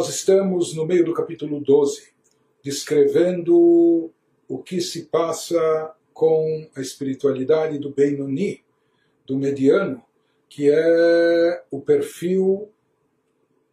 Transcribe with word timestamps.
Nós 0.00 0.08
estamos 0.08 0.74
no 0.74 0.86
meio 0.86 1.04
do 1.04 1.12
capítulo 1.12 1.60
12, 1.60 2.14
descrevendo 2.64 4.10
o 4.48 4.56
que 4.56 4.80
se 4.80 5.04
passa 5.04 5.94
com 6.14 6.66
a 6.74 6.80
espiritualidade 6.80 7.78
do 7.78 7.90
Benoni, 7.90 8.64
do 9.26 9.36
mediano, 9.36 10.02
que 10.48 10.70
é 10.70 11.62
o 11.70 11.82
perfil 11.82 12.70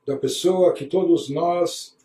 da 0.06 0.18
pessoa 0.18 0.74
que 0.74 0.86
todos 0.86 1.30
nós 1.30 1.96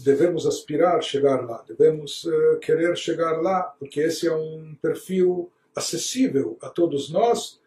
devemos 0.00 0.46
aspirar 0.46 1.02
chegar 1.02 1.40
lá, 1.46 1.64
devemos 1.66 2.24
uh, 2.24 2.58
querer 2.60 2.94
chegar 2.98 3.40
lá, 3.40 3.62
porque 3.78 4.00
esse 4.00 4.28
é 4.28 4.36
um 4.36 4.76
perfil 4.82 5.50
acessível 5.74 6.58
a 6.60 6.68
todos 6.68 7.08
nós. 7.08 7.58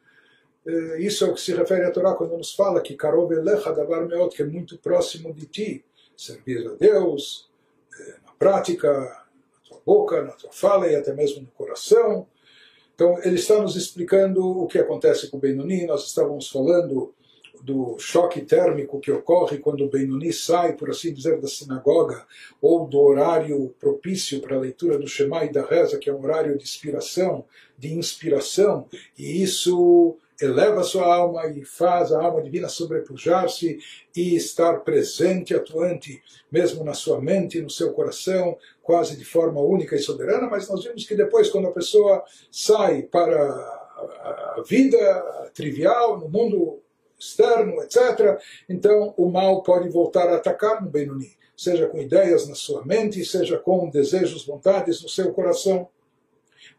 Uh, 0.68 0.97
isso 0.99 1.23
é 1.23 1.29
o 1.29 1.34
que 1.34 1.39
se 1.39 1.54
refere 1.54 1.86
a 1.86 1.91
Torá 1.91 2.14
quando 2.14 2.37
nos 2.37 2.54
fala 2.54 2.82
que 2.82 2.93
Karov 2.93 3.33
Davar 3.33 4.05
Meot, 4.05 4.36
que 4.36 4.41
é 4.41 4.46
muito 4.46 4.78
próximo 4.78 5.33
de 5.33 5.46
ti, 5.46 5.86
servir 6.18 6.68
a 6.68 6.74
Deus, 6.74 7.50
uh, 7.97 8.25
na 8.25 8.33
prática, 8.33 8.91
na 8.91 9.60
tua 9.65 9.82
boca, 9.86 10.21
na 10.24 10.33
tua 10.33 10.51
fala 10.51 10.91
e 10.91 10.96
até 10.96 11.14
mesmo 11.14 11.41
no 11.41 11.47
coração. 11.47 12.27
Então, 12.93 13.18
ele 13.24 13.36
está 13.36 13.61
nos 13.61 13.77
explicando 13.77 14.46
o 14.46 14.68
que 14.68 14.77
acontece 14.77 15.29
com 15.29 15.38
o 15.38 15.39
Benoni. 15.39 15.86
Nós 15.86 16.05
estávamos 16.05 16.50
falando 16.50 17.13
do 17.61 17.97
choque 17.97 18.41
térmico 18.41 18.99
que 18.99 19.11
ocorre 19.11 19.60
quando 19.60 19.86
o 19.86 19.89
Benoni 19.89 20.33
sai, 20.33 20.74
por 20.74 20.89
assim 20.89 21.13
dizer, 21.13 21.39
da 21.39 21.47
sinagoga, 21.47 22.25
ou 22.61 22.86
do 22.88 22.99
horário 22.99 23.74
propício 23.79 24.41
para 24.41 24.57
a 24.57 24.60
leitura 24.60 24.97
do 24.97 25.07
Shema 25.07 25.46
e 25.46 25.52
da 25.52 25.65
reza, 25.65 25.97
que 25.97 26.10
é 26.10 26.13
um 26.13 26.24
horário 26.24 26.57
de 26.57 26.63
inspiração, 26.63 27.46
de 27.77 27.93
inspiração, 27.93 28.88
e 29.18 29.41
isso 29.41 30.18
eleva 30.41 30.82
a 30.82 30.83
sua 30.83 31.05
alma 31.05 31.47
e 31.47 31.64
faz 31.64 32.11
a 32.11 32.22
alma 32.22 32.41
divina 32.41 32.69
sobrepujar-se 32.69 33.80
e 34.16 34.35
estar 34.35 34.81
presente, 34.81 35.55
atuante, 35.55 36.21
mesmo 36.52 36.83
na 36.83 36.93
sua 36.93 37.19
mente, 37.19 37.61
no 37.61 37.69
seu 37.69 37.93
coração, 37.93 38.58
quase 38.83 39.17
de 39.17 39.25
forma 39.25 39.59
única 39.61 39.95
e 39.95 39.99
soberana, 39.99 40.47
mas 40.47 40.69
nós 40.69 40.83
vimos 40.83 41.05
que 41.05 41.15
depois, 41.15 41.49
quando 41.49 41.67
a 41.67 41.73
pessoa 41.73 42.23
sai 42.52 43.03
para 43.03 43.38
a 43.38 44.63
vida 44.67 45.49
trivial, 45.53 46.19
no 46.19 46.30
mundo 46.30 46.81
externo, 47.19 47.81
etc., 47.81 48.39
então 48.69 49.13
o 49.17 49.30
mal 49.30 49.63
pode 49.63 49.89
voltar 49.89 50.30
a 50.30 50.35
atacar 50.35 50.83
no 50.83 50.89
Benoni, 50.89 51.35
seja 51.55 51.88
com 51.88 51.99
ideias 51.99 52.47
na 52.47 52.53
sua 52.53 52.85
mente, 52.85 53.25
seja 53.25 53.58
com 53.58 53.89
desejos, 53.89 54.45
vontades 54.45 55.02
no 55.02 55.09
seu 55.09 55.33
coração. 55.33 55.89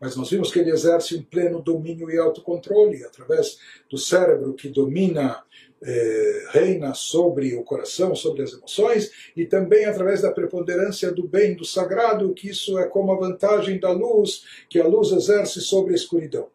Mas 0.01 0.17
nós 0.17 0.31
vimos 0.31 0.53
que 0.53 0.59
ele 0.59 0.71
exerce 0.71 1.17
um 1.17 1.23
pleno 1.23 1.63
domínio 1.63 2.11
e 2.11 2.19
autocontrole 2.19 3.05
através 3.05 3.59
do 3.91 3.99
cérebro 3.99 4.55
que 4.55 4.69
domina, 4.69 5.43
eh, 5.83 6.47
reina 6.51 6.95
sobre 6.95 7.55
o 7.55 7.63
coração, 7.63 8.15
sobre 8.15 8.43
as 8.43 8.53
emoções, 8.53 9.11
e 9.37 9.45
também 9.47 9.85
através 9.85 10.23
da 10.23 10.33
preponderância 10.33 11.13
do 11.13 11.27
bem, 11.27 11.55
do 11.55 11.65
sagrado, 11.65 12.35
que 12.35 12.49
isso 12.49 12.79
é 12.79 12.87
como 12.87 13.13
a 13.13 13.17
vantagem 13.17 13.79
da 13.79 13.91
luz, 13.91 14.45
que 14.69 14.81
a 14.81 14.87
luz 14.87 15.13
exerce 15.13 15.61
sobre 15.61 15.93
a 15.93 15.97
escuridão. 15.97 16.49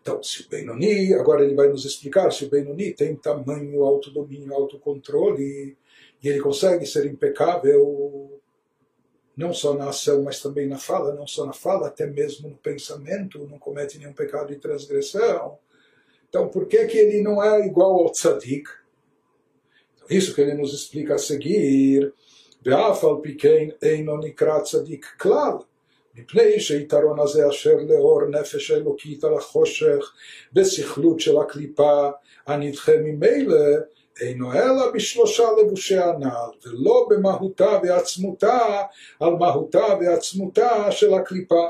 Então, 0.00 0.22
se 0.22 0.42
o 0.42 0.48
Benoni, 0.50 1.14
agora 1.14 1.42
ele 1.42 1.54
vai 1.54 1.68
nos 1.68 1.86
explicar, 1.86 2.30
se 2.30 2.44
o 2.44 2.50
Benoni 2.50 2.92
tem 2.92 3.16
tamanho, 3.16 3.82
autodomínio, 3.82 4.52
autocontrole, 4.52 5.78
e 6.22 6.28
ele 6.28 6.40
consegue 6.40 6.84
ser 6.84 7.06
impecável 7.06 8.40
não 9.35 9.53
só 9.53 9.73
na 9.73 9.89
ação, 9.89 10.23
mas 10.23 10.41
também 10.41 10.67
na 10.67 10.77
fala, 10.77 11.13
não 11.13 11.25
só 11.25 11.45
na 11.45 11.53
fala, 11.53 11.87
até 11.87 12.05
mesmo 12.05 12.49
no 12.49 12.57
pensamento, 12.57 13.47
não 13.47 13.57
comete 13.57 13.97
nenhum 13.97 14.13
pecado 14.13 14.49
de 14.49 14.59
transgressão. 14.59 15.57
Então, 16.27 16.49
por 16.49 16.67
que, 16.67 16.85
que 16.85 16.97
ele 16.97 17.21
não 17.21 17.41
é 17.41 17.65
igual 17.65 18.03
ao 18.03 18.11
tzadik? 18.11 18.69
Então, 19.95 20.07
isso 20.09 20.35
que 20.35 20.41
ele 20.41 20.53
nos 20.53 20.73
explica 20.73 21.15
a 21.15 21.17
seguir. 21.17 22.11
ואף 22.65 23.03
על 23.03 23.15
פי 23.23 23.37
כן 23.37 23.67
אינו 23.81 24.17
נקרא 24.17 24.59
צדיק 24.59 25.05
כלל, 25.19 25.53
מפני 26.15 26.59
שיתרון 26.59 27.19
הזה 27.19 27.49
אשר 27.49 27.75
לאור 27.89 28.25
נפש 28.25 28.71
אלוקית 28.71 29.23
על 29.23 29.33
החושך 29.33 30.13
בסכלות 30.53 31.19
של 31.19 31.37
הקליפה 31.37 32.09
הנדחה 32.47 32.91
ממילא 33.03 33.57
אינו 34.21 34.53
אלא 34.53 34.91
בשלושה 34.91 35.43
לבושי 35.61 35.97
הנעל, 35.97 36.49
ולא 36.65 37.07
במהותה 37.09 37.79
ועצמותה 37.83 38.81
על 39.19 39.29
מהותה 39.29 39.85
ועצמותה 40.01 40.91
של 40.91 41.13
הקליפה. 41.13 41.67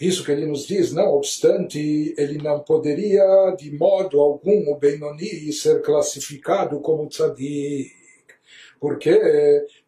Isso 0.00 0.24
que 0.24 0.32
ele 0.32 0.46
nos 0.46 0.66
diz, 0.66 0.94
não 0.94 1.08
obstante, 1.08 2.14
ele 2.16 2.38
não 2.38 2.60
poderia 2.60 3.50
de 3.50 3.70
modo 3.76 4.18
algum 4.18 4.70
o 4.70 4.78
Benoni 4.78 5.52
ser 5.52 5.82
classificado 5.82 6.80
como 6.80 7.06
tzadik. 7.06 7.92
Por 8.80 8.96
quê? 8.96 9.20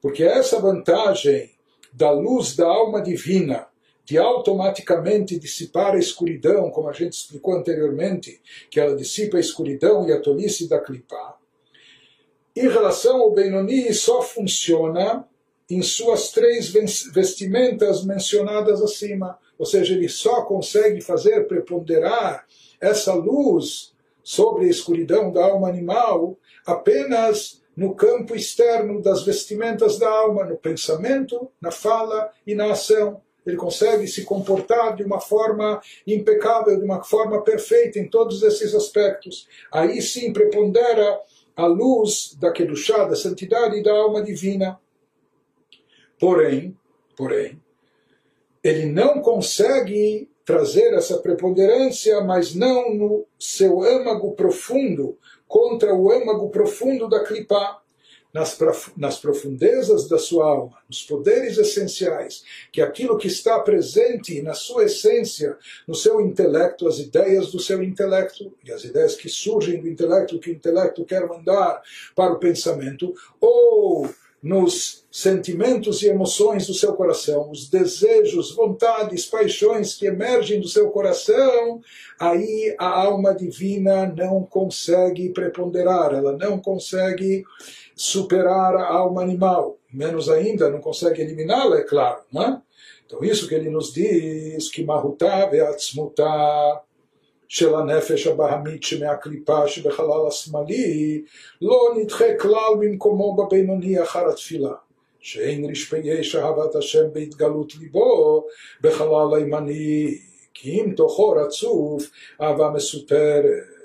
Porque 0.02 0.22
essa 0.22 0.60
vantagem 0.60 1.50
da 1.94 2.10
luz 2.10 2.54
da 2.54 2.66
alma 2.66 3.00
divina 3.00 3.65
de 4.07 4.17
automaticamente 4.17 5.37
dissipar 5.37 5.93
a 5.93 5.99
escuridão, 5.99 6.71
como 6.71 6.87
a 6.87 6.93
gente 6.93 7.11
explicou 7.11 7.53
anteriormente, 7.53 8.41
que 8.71 8.79
ela 8.79 8.95
dissipa 8.95 9.35
a 9.35 9.41
escuridão 9.41 10.07
e 10.07 10.13
a 10.13 10.21
tolice 10.21 10.69
da 10.69 10.79
clipa, 10.79 11.37
em 12.55 12.69
relação 12.69 13.21
ao 13.21 13.33
Benoni, 13.33 13.93
só 13.93 14.21
funciona 14.21 15.27
em 15.69 15.81
suas 15.83 16.31
três 16.31 16.69
vestimentas 16.69 18.03
mencionadas 18.03 18.81
acima. 18.81 19.37
Ou 19.59 19.65
seja, 19.65 19.93
ele 19.93 20.09
só 20.09 20.41
consegue 20.43 20.99
fazer 20.99 21.45
preponderar 21.47 22.47
essa 22.81 23.13
luz 23.13 23.93
sobre 24.23 24.65
a 24.65 24.69
escuridão 24.69 25.31
da 25.31 25.45
alma 25.45 25.67
animal 25.67 26.35
apenas 26.65 27.61
no 27.75 27.93
campo 27.93 28.35
externo 28.35 29.03
das 29.03 29.23
vestimentas 29.23 29.99
da 29.99 30.09
alma, 30.09 30.43
no 30.43 30.57
pensamento, 30.57 31.51
na 31.61 31.69
fala 31.69 32.31
e 32.47 32.55
na 32.55 32.71
ação. 32.71 33.21
Ele 33.47 33.55
consegue 33.55 34.05
se 34.07 34.25
comportar 34.25 34.93
de 34.93 35.03
uma 35.03 35.21
forma 35.21 35.81
impecável, 36.05 36.77
de 36.77 36.83
uma 36.83 37.01
forma 37.01 37.41
perfeita 37.41 37.97
em 37.97 38.09
todos 38.09 38.43
esses 38.43 38.75
aspectos. 38.75 39.47
Aí 39.71 40.01
sim 40.01 40.33
prepondera 40.33 41.17
a 41.55 41.65
luz 41.65 42.35
da 42.37 42.51
Kedushá, 42.51 43.05
da 43.05 43.15
santidade 43.15 43.81
da 43.81 43.93
alma 43.93 44.21
divina. 44.21 44.77
Porém, 46.19 46.77
porém, 47.15 47.61
ele 48.61 48.85
não 48.85 49.21
consegue 49.21 50.29
trazer 50.43 50.93
essa 50.93 51.17
preponderância, 51.19 52.19
mas 52.21 52.53
não 52.53 52.93
no 52.93 53.25
seu 53.39 53.81
âmago 53.81 54.33
profundo, 54.33 55.17
contra 55.47 55.95
o 55.95 56.11
âmago 56.11 56.49
profundo 56.49 57.07
da 57.07 57.23
clipá 57.23 57.81
nas, 58.33 58.57
nas 58.95 59.17
profundezas 59.19 60.07
da 60.07 60.17
sua 60.17 60.45
alma, 60.45 60.77
nos 60.87 61.03
poderes 61.03 61.57
essenciais, 61.57 62.43
que 62.71 62.81
aquilo 62.81 63.17
que 63.17 63.27
está 63.27 63.59
presente 63.59 64.41
na 64.41 64.53
sua 64.53 64.85
essência, 64.85 65.57
no 65.87 65.95
seu 65.95 66.21
intelecto, 66.21 66.87
as 66.87 66.99
ideias 66.99 67.51
do 67.51 67.59
seu 67.59 67.81
intelecto, 67.81 68.53
e 68.63 68.71
as 68.71 68.83
ideias 68.83 69.15
que 69.15 69.29
surgem 69.29 69.81
do 69.81 69.87
intelecto, 69.87 70.39
que 70.39 70.51
o 70.51 70.53
intelecto 70.53 71.05
quer 71.05 71.25
mandar 71.27 71.81
para 72.15 72.33
o 72.33 72.39
pensamento, 72.39 73.13
ou 73.39 74.07
nos 74.41 75.05
sentimentos 75.11 76.03
e 76.03 76.07
emoções 76.07 76.67
do 76.67 76.73
seu 76.73 76.93
coração, 76.93 77.49
os 77.49 77.69
desejos, 77.69 78.53
vontades, 78.55 79.25
paixões 79.25 79.95
que 79.95 80.05
emergem 80.05 80.59
do 80.59 80.67
seu 80.67 80.91
coração, 80.91 81.81
aí 82.19 82.75
a 82.77 82.87
alma 82.87 83.33
divina 83.33 84.05
não 84.15 84.43
consegue 84.43 85.29
preponderar, 85.29 86.13
ela 86.13 86.33
não 86.37 86.59
consegue 86.59 87.43
superar 87.95 88.75
a 88.75 88.87
alma 88.87 89.23
animal, 89.23 89.77
menos 89.91 90.29
ainda 90.29 90.69
não 90.69 90.79
consegue 90.79 91.21
eliminá-la, 91.21 91.79
é 91.79 91.83
claro, 91.83 92.21
não 92.31 92.43
é? 92.43 92.61
Então 93.07 93.23
isso 93.23 93.47
que 93.47 93.55
ele 93.55 93.69
nos 93.69 93.91
diz, 93.91 94.69
que 94.69 94.83
Mahutá 94.83 95.47
ve'atzmutá 95.47 96.83
של 97.47 97.75
הנפש 97.75 98.27
הבהמית 98.27 98.83
שמהקליפה 98.83 99.67
שבחלל 99.67 100.27
השמאלי 100.27 101.21
לא 101.61 101.93
נדחה 101.97 102.37
כלל 102.39 102.73
במקומו 102.79 103.35
בבינוני 103.35 104.03
אחר 104.03 104.29
התפילה. 104.29 104.73
שאין 105.19 105.69
רשפי 105.69 105.95
אהבת 106.35 106.75
השם 106.75 107.13
בהתגלות 107.13 107.75
ליבו 107.75 108.45
בחלל 108.81 109.35
הימני, 109.35 110.17
כי 110.53 110.71
אם 110.71 110.91
תוכו 110.95 111.29
רצוף 111.29 112.09
אהבה 112.41 112.69
מסופרת. 112.69 113.77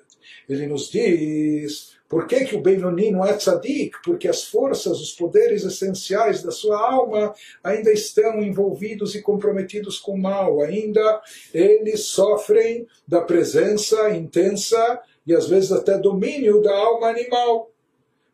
Nos 0.49 0.91
diz 0.91 1.92
Por 2.12 2.26
que, 2.26 2.44
que 2.44 2.55
o 2.55 2.61
Benoni 2.61 3.11
não 3.11 3.25
é 3.25 3.32
tzadik? 3.32 3.97
Porque 4.05 4.29
as 4.29 4.44
forças, 4.44 5.00
os 5.00 5.12
poderes 5.12 5.64
essenciais 5.64 6.43
da 6.43 6.50
sua 6.50 6.79
alma 6.79 7.32
ainda 7.64 7.91
estão 7.91 8.43
envolvidos 8.43 9.14
e 9.14 9.23
comprometidos 9.23 9.99
com 9.99 10.12
o 10.12 10.20
mal. 10.20 10.61
Ainda 10.61 11.23
eles 11.55 12.05
sofrem 12.05 12.87
da 13.09 13.23
presença 13.23 14.11
intensa 14.11 15.00
e 15.26 15.35
às 15.35 15.49
vezes 15.49 15.73
até 15.73 15.97
domínio 15.97 16.61
da 16.61 16.76
alma 16.76 17.09
animal. 17.09 17.70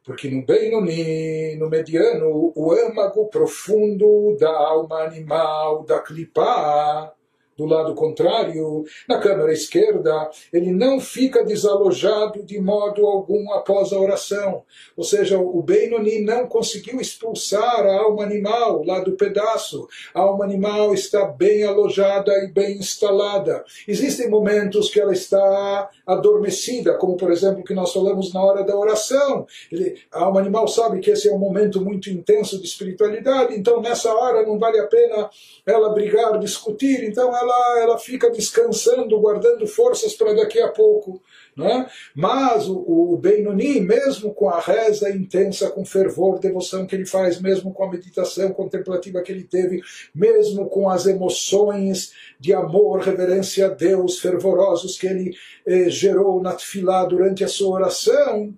Porque 0.03 0.29
no 0.29 0.45
Benoni, 0.45 1.55
no 1.55 1.71
mediano, 1.71 2.53
o 2.57 2.73
âmago 2.73 3.29
profundo 3.29 4.37
da 4.41 4.51
alma 4.51 5.05
animal, 5.05 5.85
da 5.85 6.01
clipá, 6.01 7.15
do 7.59 7.67
lado 7.67 7.93
contrário, 7.95 8.85
na 9.09 9.19
câmara 9.19 9.53
esquerda, 9.53 10.31
ele 10.53 10.71
não 10.71 11.01
fica 11.01 11.45
desalojado 11.45 12.45
de 12.45 12.61
modo 12.61 13.05
algum 13.05 13.53
após 13.53 13.93
a 13.93 13.99
oração. 13.99 14.63
Ou 14.97 15.03
seja, 15.03 15.39
o 15.39 15.61
Benoni 15.61 16.21
não 16.21 16.47
conseguiu 16.47 17.01
expulsar 17.01 17.85
a 17.85 17.99
alma 17.99 18.23
animal 18.23 18.85
lá 18.85 19.01
do 19.01 19.13
pedaço. 19.13 19.89
A 20.15 20.21
alma 20.21 20.45
animal 20.45 20.95
está 20.95 21.25
bem 21.25 21.65
alojada 21.65 22.33
e 22.45 22.53
bem 22.53 22.79
instalada. 22.79 23.65
Existem 23.89 24.31
momentos 24.31 24.89
que 24.89 25.01
ela 25.01 25.13
está 25.13 25.91
adormecida, 26.07 26.95
como 26.95 27.17
por 27.17 27.33
exemplo 27.33 27.65
que 27.65 27.75
nós 27.75 27.93
falamos 27.93 28.33
na 28.33 28.41
hora 28.41 28.63
da 28.63 28.77
oração. 28.77 29.47
Ele, 29.73 29.97
a 30.13 30.25
alma 30.25 30.41
animal 30.41 30.69
sabe 30.69 31.01
que 31.01 31.11
esse 31.11 31.29
é 31.29 31.33
um 31.33 31.39
momento 31.39 31.81
muito 31.81 32.09
intenso 32.09 32.59
de 32.59 32.67
espiritualidade, 32.67 33.55
então 33.55 33.81
nessa 33.81 34.13
hora 34.15 34.47
não 34.47 34.59
vale 34.59 34.79
a 34.79 34.87
pena 34.87 35.29
ela 35.67 35.91
brigar, 35.91 36.39
discutir, 36.39 37.05
então 37.05 37.37
ela, 37.37 37.48
ela 37.79 37.99
fica 37.99 38.31
descansando, 38.31 39.19
guardando 39.21 39.67
forças 39.67 40.15
para 40.15 40.35
daqui 40.35 40.61
a 40.61 40.69
pouco. 40.69 41.23
É? 41.61 41.87
Mas 42.15 42.69
o, 42.69 42.77
o 42.77 43.17
Benoni, 43.17 43.81
mesmo 43.81 44.33
com 44.33 44.49
a 44.49 44.61
reza 44.61 45.11
intensa, 45.11 45.69
com 45.71 45.85
fervor, 45.85 46.39
devoção 46.39 46.87
que 46.87 46.95
ele 46.95 47.07
faz, 47.07 47.41
mesmo 47.41 47.73
com 47.73 47.83
a 47.83 47.91
meditação 47.91 48.53
contemplativa 48.53 49.21
que 49.23 49.33
ele 49.33 49.43
teve, 49.43 49.83
mesmo 50.15 50.69
com 50.69 50.89
as 50.89 51.07
emoções 51.07 52.13
de 52.39 52.55
amor, 52.55 53.01
reverência 53.01 53.67
a 53.67 53.71
Deus, 53.71 54.21
fervorosos 54.21 54.97
que 54.97 55.09
ele 55.09 55.35
eh, 55.67 55.91
gerou 55.91 56.41
na 56.41 56.53
tefilá 56.53 57.05
durante 57.05 57.43
a 57.43 57.49
sua 57.49 57.75
oração, 57.75 58.55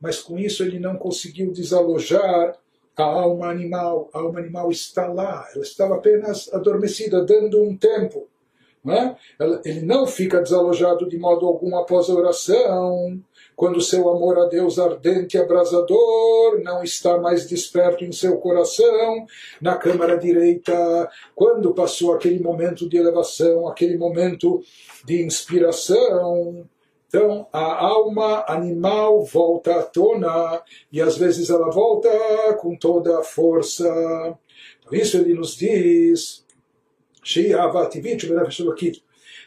mas 0.00 0.20
com 0.20 0.38
isso 0.38 0.62
ele 0.62 0.78
não 0.78 0.96
conseguiu 0.96 1.50
desalojar 1.50 2.56
a 2.96 3.02
alma 3.02 3.48
animal. 3.48 4.08
A 4.12 4.18
alma 4.20 4.38
animal 4.38 4.70
está 4.70 5.06
lá, 5.06 5.48
ela 5.54 5.64
estava 5.64 5.96
apenas 5.96 6.52
adormecida, 6.52 7.24
dando 7.24 7.62
um 7.62 7.76
tempo. 7.76 8.28
Né? 8.84 9.16
Ele 9.64 9.80
não 9.80 10.06
fica 10.06 10.42
desalojado 10.42 11.08
de 11.08 11.16
modo 11.18 11.46
algum 11.46 11.76
após 11.76 12.10
a 12.10 12.14
oração, 12.14 13.18
quando 13.56 13.80
seu 13.80 14.10
amor 14.10 14.38
a 14.38 14.46
Deus 14.46 14.78
ardente 14.78 15.36
e 15.36 15.40
abrasador 15.40 16.60
não 16.62 16.82
está 16.82 17.18
mais 17.18 17.48
desperto 17.48 18.04
em 18.04 18.12
seu 18.12 18.36
coração, 18.36 19.26
na 19.60 19.76
câmara 19.76 20.18
direita, 20.18 21.08
quando 21.34 21.72
passou 21.72 22.12
aquele 22.12 22.40
momento 22.40 22.88
de 22.88 22.96
elevação, 22.96 23.66
aquele 23.68 23.96
momento 23.96 24.60
de 25.04 25.24
inspiração, 25.24 26.66
então, 27.16 27.46
a 27.52 27.86
alma 27.86 28.44
animal 28.48 29.22
volta 29.24 29.78
à 29.78 29.82
tona 29.84 30.60
e 30.90 31.00
às 31.00 31.16
vezes 31.16 31.48
ela 31.48 31.70
volta 31.70 32.10
com 32.58 32.74
toda 32.74 33.20
a 33.20 33.22
força. 33.22 34.36
Por 34.84 34.96
isso 34.96 35.18
ele 35.18 35.32
nos 35.32 35.54
diz, 35.56 36.43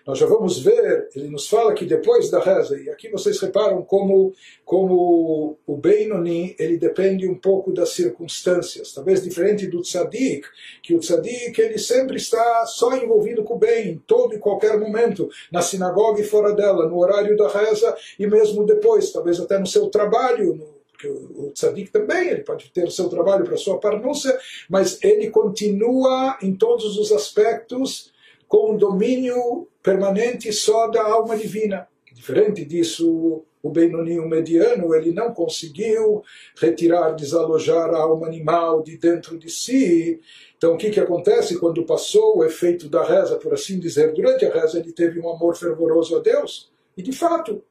nós 0.07 0.19
já 0.19 0.25
vamos 0.25 0.59
ver, 0.59 1.09
ele 1.13 1.27
nos 1.27 1.49
fala 1.49 1.73
que 1.73 1.83
depois 1.83 2.29
da 2.29 2.39
reza, 2.39 2.79
e 2.79 2.89
aqui 2.89 3.09
vocês 3.09 3.37
reparam 3.41 3.81
como, 3.81 4.33
como 4.63 5.57
o 5.67 5.75
Benoni, 5.75 6.55
ele 6.57 6.77
depende 6.77 7.27
um 7.27 7.35
pouco 7.35 7.73
das 7.73 7.89
circunstâncias, 7.89 8.93
talvez 8.93 9.21
diferente 9.21 9.67
do 9.67 9.81
Tzadik, 9.81 10.47
que 10.81 10.95
o 10.95 10.99
Tzadik 10.99 11.59
ele 11.59 11.77
sempre 11.77 12.15
está 12.15 12.65
só 12.65 12.95
envolvido 12.95 13.43
com 13.43 13.55
o 13.55 13.59
bem, 13.59 13.89
em 13.89 13.97
todo 13.97 14.33
e 14.33 14.39
qualquer 14.39 14.79
momento, 14.79 15.29
na 15.51 15.61
sinagoga 15.61 16.21
e 16.21 16.23
fora 16.23 16.53
dela, 16.53 16.87
no 16.87 16.97
horário 16.99 17.35
da 17.35 17.49
reza 17.49 17.93
e 18.17 18.25
mesmo 18.25 18.65
depois, 18.65 19.11
talvez 19.11 19.41
até 19.41 19.59
no 19.59 19.67
seu 19.67 19.87
trabalho, 19.89 20.55
no, 20.55 20.76
porque 20.97 21.07
o, 21.07 21.47
o 21.47 21.51
tzadik 21.51 21.91
também 21.91 22.29
ele 22.29 22.41
pode 22.41 22.71
ter 22.71 22.83
o 22.83 22.91
seu 22.91 23.07
trabalho 23.07 23.45
para 23.45 23.55
sua 23.55 23.79
parnúncia, 23.79 24.37
mas 24.67 25.01
ele 25.03 25.29
continua 25.29 26.37
em 26.41 26.55
todos 26.55 26.97
os 26.97 27.11
aspectos 27.11 28.11
com 28.47 28.73
um 28.73 28.77
domínio 28.77 29.67
permanente 29.83 30.51
só 30.51 30.87
da 30.87 31.03
alma 31.03 31.37
divina. 31.37 31.87
Diferente 32.11 32.65
disso, 32.65 33.43
o 33.61 33.69
Benoni, 33.69 34.19
o 34.19 34.27
mediano, 34.27 34.95
ele 34.95 35.11
não 35.11 35.31
conseguiu 35.33 36.23
retirar, 36.59 37.11
desalojar 37.11 37.93
a 37.93 37.99
alma 37.99 38.25
animal 38.25 38.81
de 38.81 38.97
dentro 38.97 39.37
de 39.37 39.51
si. 39.51 40.19
Então, 40.57 40.73
o 40.73 40.77
que, 40.77 40.89
que 40.89 40.99
acontece 40.99 41.59
quando 41.59 41.85
passou 41.85 42.37
o 42.37 42.43
efeito 42.43 42.89
da 42.89 43.03
reza, 43.03 43.35
por 43.35 43.53
assim 43.53 43.79
dizer? 43.79 44.13
Durante 44.13 44.45
a 44.45 44.51
reza, 44.51 44.79
ele 44.79 44.91
teve 44.91 45.19
um 45.19 45.29
amor 45.29 45.55
fervoroso 45.55 46.15
a 46.15 46.19
Deus, 46.19 46.71
e 46.95 47.03
de 47.03 47.11
fato. 47.11 47.63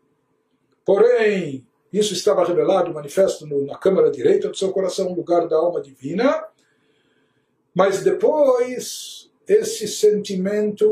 Porém, 0.85 1.67
isso 1.99 2.13
estava 2.13 2.45
revelado, 2.45 2.93
manifesto 2.93 3.47
no, 3.47 3.65
na 3.65 3.77
câmara 3.77 4.11
direita 4.11 4.49
do 4.49 4.57
seu 4.57 4.73
coração, 4.73 5.13
lugar 5.13 5.47
da 5.49 5.57
alma 5.57 5.81
divina. 5.81 6.45
Mas 7.75 8.03
depois, 8.03 9.31
esse 9.47 9.87
sentimento, 9.87 10.89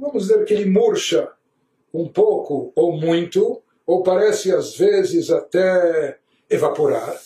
vamos 0.00 0.26
dizer 0.26 0.44
que 0.44 0.54
ele 0.54 0.68
murcha 0.68 1.30
um 1.92 2.08
pouco 2.08 2.72
ou 2.74 2.96
muito, 2.96 3.62
ou 3.86 4.02
parece 4.02 4.52
às 4.52 4.76
vezes 4.76 5.30
até 5.30 6.18
evaporar, 6.48 7.20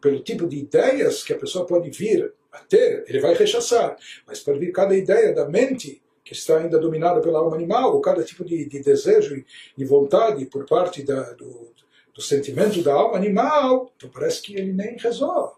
pelo 0.00 0.20
tipo 0.20 0.46
de 0.46 0.58
ideias 0.58 1.22
que 1.22 1.32
a 1.32 1.38
pessoa 1.38 1.66
pode 1.66 1.90
vir 1.90 2.32
a 2.52 2.58
ter, 2.58 3.04
ele 3.08 3.20
vai 3.20 3.34
rechaçar, 3.34 3.96
mas 4.26 4.40
pode 4.40 4.58
vir 4.58 4.72
cada 4.72 4.96
ideia 4.96 5.34
da 5.34 5.48
mente 5.48 6.02
que 6.30 6.36
está 6.36 6.58
ainda 6.58 6.78
dominada 6.78 7.20
pela 7.20 7.40
alma 7.40 7.56
animal, 7.56 7.92
ou 7.92 8.00
cada 8.00 8.22
tipo 8.22 8.44
de, 8.44 8.64
de 8.64 8.80
desejo 8.80 9.44
e, 9.76 9.84
vontade 9.84 10.46
por 10.46 10.64
parte 10.64 11.02
da, 11.02 11.32
do, 11.32 11.72
do, 12.14 12.22
sentimento 12.22 12.80
da 12.84 12.94
alma 12.94 13.16
animal, 13.16 13.90
então 13.96 14.08
parece 14.08 14.40
que 14.40 14.54
ele 14.54 14.72
nem 14.72 14.96
rezou. 14.96 15.56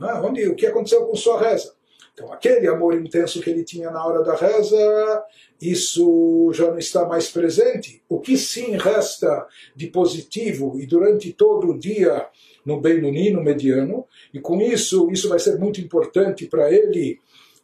É? 0.00 0.14
Onde, 0.14 0.48
o 0.48 0.56
que 0.56 0.66
aconteceu 0.66 1.06
com 1.06 1.14
sua 1.14 1.40
reza? 1.40 1.74
Então, 2.12 2.32
aquele 2.32 2.66
amor 2.66 3.00
intenso 3.00 3.40
que 3.40 3.48
ele 3.48 3.62
tinha 3.62 3.88
na 3.88 4.04
hora 4.04 4.24
da 4.24 4.34
reza, 4.34 5.24
isso 5.62 6.50
já 6.54 6.68
não 6.68 6.78
está 6.78 7.06
mais 7.06 7.30
presente. 7.30 8.02
O 8.08 8.18
que 8.18 8.36
sim 8.36 8.76
resta 8.76 9.46
de 9.76 9.86
positivo 9.86 10.76
e 10.80 10.86
durante 10.86 11.32
todo 11.32 11.68
o 11.68 11.78
dia 11.78 12.26
no 12.66 12.80
Benuni, 12.80 13.30
no 13.30 13.44
mediano, 13.44 14.06
e 14.34 14.40
com 14.40 14.60
isso, 14.60 15.08
isso 15.12 15.28
vai 15.28 15.38
ser 15.38 15.56
muito 15.56 15.80
importante 15.80 16.46
para 16.46 16.68
ele, 16.72 17.20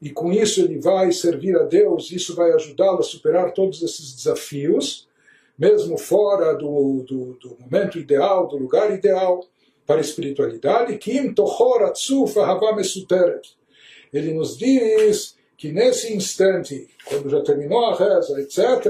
e 0.06 0.11
com 0.11 0.32
isso 0.32 0.61
ele 0.61 0.79
vai 0.79 1.11
servir 1.11 1.56
a 1.56 1.64
Deus, 1.64 2.12
isso 2.12 2.37
vai 2.37 2.53
ajudá-lo 2.53 3.00
a 3.00 3.03
superar 3.03 3.53
todos 3.53 3.82
esses 3.82 4.14
desafios, 4.14 5.08
mesmo 5.58 5.99
fora 5.99 6.55
do, 6.55 7.03
do, 7.03 7.32
do 7.41 7.56
momento 7.58 7.99
ideal, 7.99 8.47
do 8.47 8.56
lugar 8.56 8.94
ideal 8.94 9.44
para 9.85 9.97
a 9.97 10.00
espiritualidade. 10.00 10.97
Kim 10.99 11.35
tochor 11.35 11.82
atzuf 11.82 12.37
ele 14.12 14.32
nos 14.32 14.56
diz 14.56 15.35
que 15.58 15.73
nesse 15.73 16.14
instante, 16.14 16.87
quando 17.06 17.29
já 17.29 17.43
terminou 17.43 17.87
a 17.87 17.97
reza, 17.97 18.41
etc., 18.41 18.87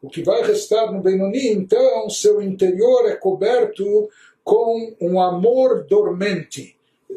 o 0.00 0.08
que 0.08 0.22
vai 0.22 0.42
restar 0.46 0.90
no 0.90 1.02
Benoni, 1.02 1.48
então, 1.48 2.08
seu 2.08 2.40
interior 2.40 3.06
é 3.06 3.16
coberto 3.16 4.08
com 4.42 4.96
um 4.98 5.20
amor 5.20 5.84
dormente. 5.84 6.74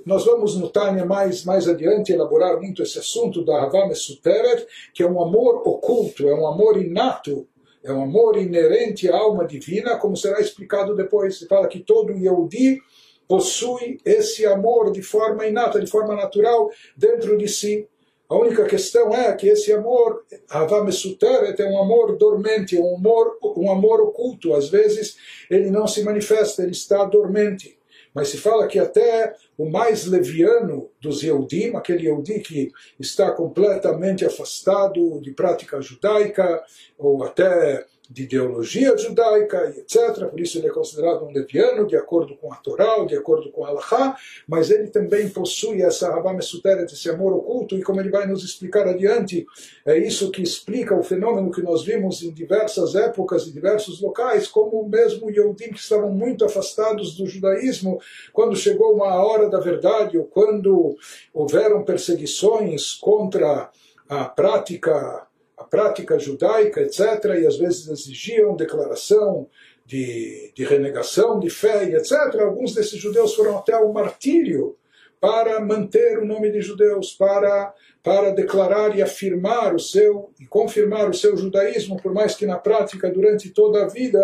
Nós 0.08 0.24
vamos 0.24 0.56
no 0.56 0.70
Tânia 0.70 1.06
mais, 1.06 1.44
mais 1.44 1.68
adiante 1.68 2.14
elaborar 2.14 2.56
muito 2.62 2.82
esse 2.82 2.98
assunto 2.98 3.44
da 3.44 3.64
Havame 3.64 3.94
Suteret, 3.94 4.66
que 4.94 5.04
é 5.04 5.06
um 5.06 5.22
amor 5.22 5.68
oculto, 5.68 6.30
é 6.30 6.34
um 6.34 6.48
amor 6.48 6.82
inato, 6.82 7.46
é 7.84 7.92
um 7.92 8.04
amor 8.04 8.38
inerente 8.38 9.10
à 9.10 9.18
alma 9.18 9.46
divina, 9.46 9.98
como 9.98 10.16
será 10.16 10.40
explicado 10.40 10.96
depois. 10.96 11.38
Se 11.38 11.46
fala 11.46 11.68
que 11.68 11.82
todo 11.82 12.14
Yehudi 12.14 12.80
possui 13.28 14.00
esse 14.06 14.46
amor 14.46 14.94
de 14.94 15.02
forma 15.02 15.46
inata, 15.46 15.78
de 15.78 15.92
forma 15.92 16.16
natural 16.16 16.72
dentro 16.96 17.38
de 17.38 17.50
si. 17.50 17.86
A 18.30 18.36
única 18.38 18.64
questão 18.64 19.14
é 19.14 19.34
que 19.34 19.50
esse 19.50 19.74
amor, 19.74 20.24
Havá 20.50 20.86
Mesuteret, 20.86 21.62
é 21.62 21.66
um 21.66 21.82
amor 21.82 22.16
dormente, 22.16 22.80
um 22.80 22.96
amor, 22.96 23.38
um 23.58 23.70
amor 23.70 24.00
oculto. 24.00 24.54
Às 24.54 24.70
vezes 24.70 25.18
ele 25.50 25.70
não 25.70 25.86
se 25.86 26.02
manifesta, 26.02 26.64
ele 26.64 26.72
está 26.72 27.04
dormente. 27.04 27.76
Mas 28.17 28.29
se 28.29 28.38
fala 28.39 28.65
que 28.65 28.79
até 28.79 29.36
o 29.55 29.69
mais 29.69 30.07
leviano 30.07 30.89
dos 31.00 31.21
Yehudim, 31.21 31.75
aquele 31.75 32.07
Yehudi 32.07 32.39
que 32.39 32.71
está 33.00 33.29
completamente 33.29 34.25
afastado 34.25 35.21
de 35.21 35.29
prática 35.29 35.79
judaica, 35.79 36.63
ou 36.97 37.24
até 37.24 37.86
de 38.10 38.24
ideologia 38.24 38.98
judaica, 38.98 39.74
etc. 39.78 40.26
Por 40.30 40.40
isso 40.40 40.58
ele 40.58 40.68
é 40.68 40.72
considerado 40.72 41.26
um 41.26 41.32
leviano, 41.32 41.86
de 41.86 41.96
acordo 41.96 42.36
com 42.38 42.52
a 42.52 42.56
Torá, 42.56 43.04
de 43.06 43.16
acordo 43.16 43.52
com 43.52 43.66
a 43.66 43.70
Allahá, 43.70 44.16
mas 44.48 44.72
ele 44.72 44.88
também 44.88 45.30
possui 45.30 45.82
essa 45.82 46.14
Havá 46.14 46.34
Mesuteret, 46.34 46.92
esse 46.92 47.10
amor 47.10 47.34
oculto, 47.34 47.78
e 47.78 47.84
como 47.84 48.00
ele 48.00 48.10
vai 48.10 48.26
nos 48.26 48.44
explicar 48.44 48.88
adiante, 48.88 49.46
é 49.86 49.98
isso 49.98 50.32
que 50.32 50.42
explica 50.42 50.96
o 50.96 51.04
fenômeno 51.04 51.52
que 51.52 51.62
nós 51.62 51.84
vimos 51.84 52.24
em 52.24 52.32
diversas 52.32 52.96
épocas 52.96 53.46
e 53.46 53.52
diversos 53.52 54.02
locais, 54.02 54.48
como 54.48 54.88
mesmo 54.88 55.30
Yehudim 55.30 55.70
que 55.70 55.80
estavam 55.80 56.12
muito 56.12 56.46
afastados 56.46 57.16
do 57.16 57.26
judaísmo, 57.26 58.00
quando 58.32 58.56
chegou 58.56 58.94
uma 58.94 59.16
hora 59.16 59.50
da 59.50 59.60
verdade, 59.60 60.18
ou 60.18 60.26
quando 60.26 60.96
houveram 61.34 61.84
perseguições 61.84 62.94
contra 62.94 63.70
a 64.10 64.26
prática 64.26 65.28
a 65.58 65.64
prática 65.64 66.20
judaica, 66.20 66.82
etc., 66.82 67.40
e 67.42 67.48
às 67.48 67.58
vezes 67.58 67.88
exigiam 67.88 68.56
declaração 68.56 69.48
de, 69.86 70.52
de 70.56 70.64
renegação 70.64 71.40
de 71.40 71.50
fé, 71.50 71.86
etc., 71.86 72.40
alguns 72.42 72.74
desses 72.74 73.00
judeus 73.00 73.34
foram 73.34 73.58
até 73.58 73.74
ao 73.74 73.92
martírio 73.92 74.76
para 75.19 75.59
manter 75.59 76.19
o 76.19 76.25
nome 76.25 76.51
de 76.51 76.62
judeus, 76.62 77.13
para, 77.13 77.74
para 78.03 78.31
declarar 78.31 78.95
e 78.95 79.01
afirmar 79.01 79.74
o 79.74 79.79
seu 79.79 80.31
e 80.39 80.45
confirmar 80.45 81.09
o 81.09 81.13
seu 81.13 81.36
judaísmo, 81.36 81.97
por 81.97 82.13
mais 82.13 82.36
que 82.36 82.45
na 82.45 82.57
prática, 82.57 83.09
durante 83.09 83.50
toda 83.50 83.83
a 83.83 83.88
vida, 83.88 84.19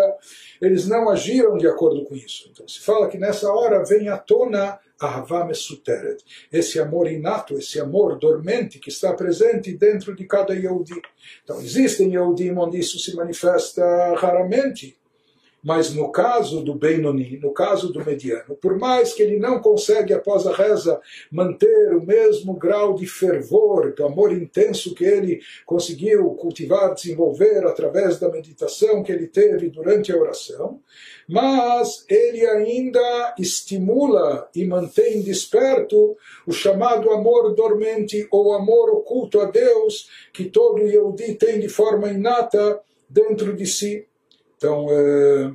eles 0.60 0.86
não 0.86 1.08
agiram 1.08 1.56
de 1.56 1.66
acordo 1.66 2.04
com 2.04 2.14
isso. 2.14 2.48
Então 2.50 2.66
se 2.68 2.80
fala 2.80 3.08
que 3.08 3.18
nessa 3.18 3.52
hora 3.52 3.84
vem 3.84 4.08
à 4.08 4.16
tona 4.16 4.78
Ahavá 5.00 5.44
Mesuteret, 5.44 6.22
esse 6.52 6.78
amor 6.78 7.10
inato, 7.10 7.58
esse 7.58 7.80
amor 7.80 8.16
dormente 8.18 8.78
que 8.78 8.88
está 8.88 9.12
presente 9.12 9.76
dentro 9.76 10.14
de 10.14 10.24
cada 10.24 10.54
Yehudi. 10.54 10.94
Então 11.42 11.60
existem 11.60 12.12
Yehudim 12.12 12.56
onde 12.56 12.78
isso 12.78 12.98
se 12.98 13.14
manifesta 13.16 13.84
raramente, 14.16 14.96
mas 15.64 15.94
no 15.94 16.12
caso 16.12 16.62
do 16.62 16.74
Benoni, 16.74 17.38
no 17.42 17.50
caso 17.50 17.90
do 17.90 18.04
mediano, 18.04 18.54
por 18.60 18.78
mais 18.78 19.14
que 19.14 19.22
ele 19.22 19.38
não 19.38 19.60
consegue, 19.60 20.12
após 20.12 20.46
a 20.46 20.54
reza, 20.54 21.00
manter 21.32 21.94
o 21.94 22.04
mesmo 22.04 22.52
grau 22.54 22.94
de 22.94 23.06
fervor, 23.06 23.94
do 23.94 24.04
amor 24.04 24.30
intenso 24.30 24.94
que 24.94 25.04
ele 25.04 25.40
conseguiu 25.64 26.30
cultivar, 26.32 26.92
desenvolver 26.92 27.66
através 27.66 28.18
da 28.18 28.28
meditação 28.28 29.02
que 29.02 29.10
ele 29.10 29.26
teve 29.26 29.70
durante 29.70 30.12
a 30.12 30.18
oração, 30.18 30.80
mas 31.26 32.04
ele 32.10 32.44
ainda 32.44 33.34
estimula 33.38 34.48
e 34.54 34.66
mantém 34.66 35.22
desperto 35.22 36.14
o 36.46 36.52
chamado 36.52 37.10
amor 37.10 37.54
dormente 37.54 38.28
ou 38.30 38.52
amor 38.52 38.90
oculto 38.90 39.40
a 39.40 39.46
Deus 39.46 40.10
que 40.30 40.44
todo 40.44 40.82
Yehudi 40.82 41.34
tem 41.36 41.58
de 41.58 41.68
forma 41.70 42.10
inata 42.10 42.80
dentro 43.08 43.54
de 43.54 43.66
si. 43.66 44.06
Então, 44.56 44.86
é, 44.90 45.52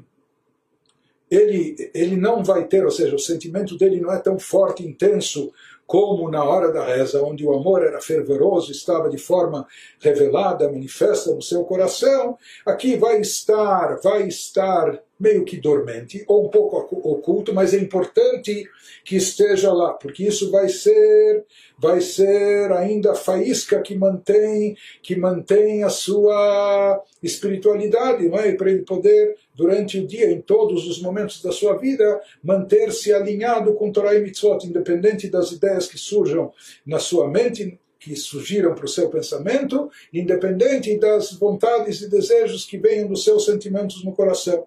ele, 1.30 1.92
ele 1.94 2.16
não 2.16 2.44
vai 2.44 2.66
ter, 2.66 2.84
ou 2.84 2.92
seja, 2.92 3.16
o 3.16 3.20
sentimento 3.20 3.78
dele 3.78 4.00
não 4.00 4.12
é 4.12 4.20
tão 4.20 4.40
forte, 4.40 4.86
intenso, 4.86 5.52
como 5.86 6.30
na 6.30 6.44
hora 6.44 6.72
da 6.72 6.86
reza, 6.86 7.24
onde 7.24 7.46
o 7.46 7.54
amor 7.54 7.84
era 7.84 8.00
fervoroso, 8.00 8.72
estava 8.72 9.10
de 9.10 9.18
forma 9.18 9.66
revelada, 10.00 10.72
manifesta 10.72 11.34
no 11.34 11.42
seu 11.42 11.64
coração, 11.64 12.38
aqui 12.66 12.96
vai 12.96 13.20
estar, 13.20 14.00
vai 14.02 14.28
estar 14.28 15.02
meio 15.20 15.44
que 15.44 15.58
dormente, 15.58 16.24
ou 16.28 16.46
um 16.46 16.50
pouco 16.50 16.78
oculto, 17.04 17.54
mas 17.54 17.74
é 17.74 17.78
importante 17.78 18.64
que 19.04 19.18
esteja 19.18 19.74
lá, 19.74 19.94
porque 19.94 20.24
isso 20.24 20.50
vai 20.50 20.70
ser, 20.70 21.44
vai 21.78 22.00
ser 22.00 22.72
ainda 22.72 23.12
a 23.12 23.16
faísca 23.16 23.82
que 23.82 23.96
mantém, 23.96 24.78
que 25.02 25.16
mantém 25.18 25.84
a 25.84 25.90
sua 25.90 27.04
espiritualidade, 27.22 28.30
não 28.30 28.38
é? 28.38 28.54
para 28.54 28.72
ele 28.72 28.84
poder, 28.84 29.36
durante 29.54 30.00
o 30.00 30.08
dia, 30.08 30.32
em 30.32 30.42
todos 30.42 30.88
os 30.88 31.02
momentos 31.02 31.42
da 31.42 31.52
sua 31.52 31.78
vida, 31.78 32.22
manter-se 32.42 33.12
alinhado 33.12 33.74
com 33.74 33.92
Torah 33.92 34.16
e 34.16 34.22
Mitzvot, 34.22 34.66
independente 34.66 35.28
das 35.28 35.52
ideias 35.52 35.88
que 35.88 35.98
surjam 35.98 36.54
na 36.86 37.00
sua 37.00 37.28
mente, 37.30 37.78
que 38.00 38.16
surgiram 38.16 38.74
para 38.74 38.86
o 38.86 38.88
seu 38.88 39.10
pensamento, 39.10 39.92
independente 40.14 40.98
das 40.98 41.34
vontades 41.34 42.02
e 42.02 42.10
desejos 42.10 42.64
que 42.66 42.78
venham 42.78 43.10
dos 43.10 43.26
seus 43.26 43.44
sentimentos 43.44 44.04
no 44.06 44.14
coração. 44.14 44.66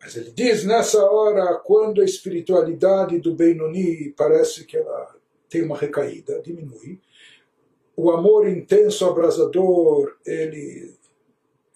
Mas 0.00 0.16
ele 0.16 0.30
diz 0.30 0.64
nessa 0.64 1.04
hora, 1.04 1.56
quando 1.56 2.00
a 2.00 2.04
espiritualidade 2.04 3.18
do 3.18 3.34
Benoni 3.34 4.14
parece 4.16 4.64
que 4.64 4.76
ela 4.76 5.14
tem 5.48 5.62
uma 5.62 5.76
recaída, 5.76 6.40
diminui, 6.40 6.98
o 7.94 8.10
amor 8.10 8.48
intenso, 8.48 9.04
abrasador, 9.04 10.16
ele 10.24 10.94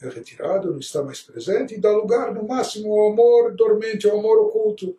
é 0.01 0.09
retirado, 0.09 0.71
não 0.71 0.79
está 0.79 1.03
mais 1.03 1.21
presente, 1.21 1.75
e 1.75 1.81
dá 1.81 1.91
lugar, 1.91 2.33
no 2.33 2.47
máximo, 2.47 2.95
ao 2.95 3.13
amor 3.13 3.55
dormente, 3.55 4.09
ao 4.09 4.19
amor 4.19 4.39
oculto. 4.39 4.97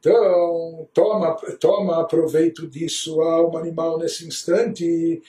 Então, 0.00 0.88
toma, 0.92 1.36
toma 1.60 2.06
proveito 2.06 2.66
disso 2.66 3.22
a 3.22 3.34
alma 3.34 3.60
animal 3.60 3.98
nesse 3.98 4.26
instante. 4.26 5.22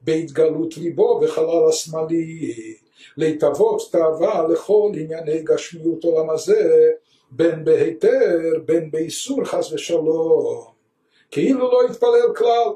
Beit 0.00 0.32
Galut 0.32 0.78
Libo 0.78 1.18
Vechalal 1.18 1.68
Asmali 1.68 2.85
להתאבות 3.17 3.81
תאווה 3.91 4.47
לכל 4.47 4.91
ענייני 4.95 5.41
גשמיות 5.43 6.03
עולם 6.03 6.29
הזה, 6.29 6.91
בין 7.31 7.63
בהיתר, 7.63 8.59
בין 8.65 8.91
באיסור 8.91 9.43
חס 9.43 9.73
ושלום, 9.73 10.65
כאילו 11.31 11.71
לא 11.71 11.81
התפלל 11.89 12.33
כלל. 12.35 12.73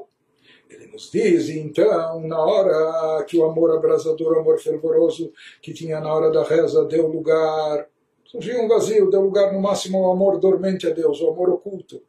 Ele 0.68 0.86
nos 0.92 1.10
diz, 1.12 1.48
então, 1.48 2.20
na 2.20 2.40
hora 2.40 3.24
que 3.24 3.38
o 3.38 3.44
amor 3.44 3.70
abrasador, 3.70 4.32
o 4.32 4.40
amor 4.40 4.58
fervoroso 4.58 5.32
que 5.62 5.72
tinha 5.72 6.00
na 6.00 6.12
hora 6.12 6.30
da 6.32 6.42
reza 6.42 6.84
deu 6.84 7.06
lugar, 7.06 7.88
surgiu 8.24 8.60
um 8.60 8.68
vazio, 8.68 9.08
deu 9.08 9.20
lugar 9.20 9.52
no 9.52 9.60
máximo 9.60 9.98
ao 9.98 10.12
amor 10.12 10.40
dormente 10.40 10.86
a 10.88 10.90
Deus, 10.90 11.20
o 11.20 11.30
amor 11.30 11.50
oculto. 11.50 12.02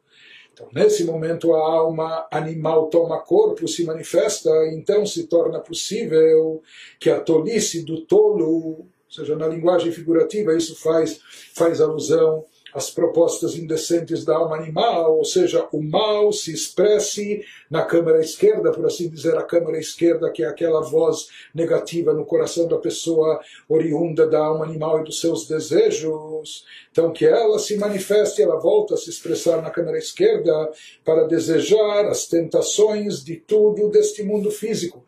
Então, 0.53 0.69
nesse 0.71 1.03
momento, 1.03 1.53
a 1.53 1.59
alma 1.59 2.27
animal 2.31 2.87
toma 2.87 3.19
corpo, 3.19 3.67
se 3.67 3.83
manifesta, 3.83 4.49
então 4.67 5.03
se 5.05 5.25
torna 5.25 5.59
possível 5.59 6.61
que 6.99 7.09
a 7.09 7.19
tolice 7.19 7.83
do 7.83 8.05
tolo, 8.05 8.45
ou 8.45 8.87
seja, 9.09 9.35
na 9.35 9.47
linguagem 9.47 9.91
figurativa, 9.91 10.55
isso 10.55 10.75
faz, 10.75 11.19
faz 11.55 11.81
alusão 11.81 12.45
as 12.73 12.89
propostas 12.89 13.55
indecentes 13.55 14.25
da 14.25 14.35
alma 14.35 14.55
animal, 14.55 15.17
ou 15.17 15.25
seja, 15.25 15.67
o 15.71 15.81
mal 15.81 16.31
se 16.31 16.53
expresse 16.53 17.43
na 17.69 17.83
câmara 17.83 18.19
esquerda, 18.19 18.71
por 18.71 18.85
assim 18.85 19.09
dizer, 19.09 19.37
a 19.37 19.43
câmara 19.43 19.77
esquerda, 19.77 20.29
que 20.31 20.43
é 20.43 20.47
aquela 20.47 20.81
voz 20.81 21.27
negativa 21.53 22.13
no 22.13 22.25
coração 22.25 22.67
da 22.67 22.77
pessoa 22.77 23.39
oriunda 23.69 24.27
da 24.27 24.39
alma 24.39 24.65
animal 24.65 25.01
e 25.01 25.03
dos 25.03 25.19
seus 25.19 25.47
desejos. 25.47 26.65
Então, 26.91 27.11
que 27.11 27.25
ela 27.25 27.59
se 27.59 27.77
manifeste, 27.77 28.41
ela 28.41 28.59
volta 28.59 28.95
a 28.95 28.97
se 28.97 29.09
expressar 29.09 29.61
na 29.61 29.69
câmara 29.69 29.97
esquerda 29.97 30.71
para 31.05 31.27
desejar 31.27 32.05
as 32.05 32.27
tentações 32.27 33.23
de 33.23 33.35
tudo 33.35 33.89
deste 33.89 34.23
mundo 34.23 34.49
físico 34.51 35.03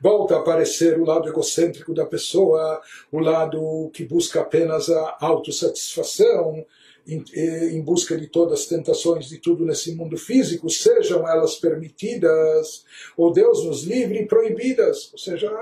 volta 0.00 0.36
a 0.36 0.38
aparecer 0.40 0.98
o 0.98 1.04
lado 1.04 1.28
egocêntrico 1.28 1.94
da 1.94 2.06
pessoa, 2.06 2.80
o 3.10 3.18
lado 3.18 3.90
que 3.92 4.04
busca 4.04 4.40
apenas 4.40 4.88
a 4.88 5.16
autossatisfação, 5.20 6.64
em, 7.06 7.22
em, 7.34 7.80
busca 7.82 8.16
de 8.16 8.26
todas 8.26 8.60
as 8.60 8.66
tentações 8.66 9.28
de 9.28 9.38
tudo 9.38 9.64
nesse 9.64 9.94
mundo 9.94 10.16
físico, 10.16 10.70
sejam 10.70 11.28
elas 11.28 11.56
permitidas, 11.56 12.84
ou 13.16 13.32
Deus 13.32 13.64
nos 13.64 13.84
livre 13.84 14.24
proibidas. 14.26 15.12
Ou 15.12 15.18
seja, 15.18 15.52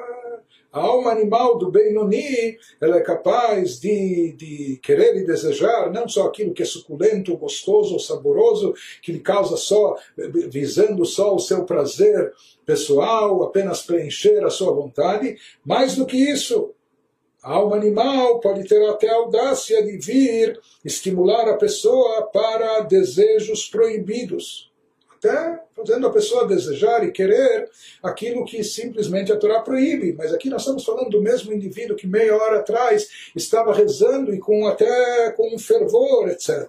a 0.72 0.80
alma 0.80 1.10
animal 1.10 1.58
do 1.58 1.70
Benoni, 1.70 2.56
ela 2.80 2.96
é 2.96 3.00
capaz 3.02 3.78
de, 3.78 4.32
de 4.32 4.80
querer 4.82 5.16
e 5.16 5.26
desejar 5.26 5.92
não 5.92 6.08
só 6.08 6.26
aquilo 6.26 6.54
que 6.54 6.62
é 6.62 6.66
suculento, 6.66 7.36
gostoso, 7.36 7.98
saboroso, 7.98 8.72
que 9.02 9.12
lhe 9.12 9.20
causa 9.20 9.58
só, 9.58 9.96
visando 10.16 11.04
só 11.04 11.34
o 11.34 11.38
seu 11.38 11.64
prazer 11.64 12.32
pessoal, 12.64 13.42
apenas 13.42 13.82
preencher 13.82 14.42
a 14.44 14.50
sua 14.50 14.72
vontade, 14.72 15.36
mais 15.62 15.94
do 15.94 16.06
que 16.06 16.16
isso. 16.16 16.70
A 17.42 17.54
alma 17.54 17.76
animal 17.76 18.40
pode 18.40 18.66
ter 18.66 18.82
até 18.88 19.10
a 19.10 19.16
audácia 19.16 19.82
de 19.82 19.98
vir 19.98 20.58
estimular 20.82 21.48
a 21.48 21.56
pessoa 21.56 22.22
para 22.32 22.80
desejos 22.80 23.68
proibidos 23.68 24.71
até 25.22 25.60
fazendo 25.76 26.06
a 26.06 26.12
pessoa 26.12 26.48
desejar 26.48 27.04
e 27.04 27.12
querer 27.12 27.70
aquilo 28.02 28.44
que 28.44 28.64
simplesmente 28.64 29.32
a 29.32 29.36
Torá 29.36 29.60
proíbe. 29.60 30.12
Mas 30.12 30.32
aqui 30.34 30.50
nós 30.50 30.62
estamos 30.62 30.84
falando 30.84 31.10
do 31.10 31.22
mesmo 31.22 31.52
indivíduo 31.52 31.96
que 31.96 32.06
meia 32.06 32.36
hora 32.36 32.58
atrás 32.58 33.08
estava 33.34 33.72
rezando 33.72 34.34
e 34.34 34.38
com 34.38 34.66
até 34.66 35.30
com 35.30 35.56
fervor, 35.58 36.28
etc. 36.28 36.66